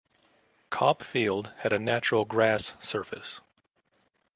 [0.71, 3.39] Cobb Field had a natural grass surface.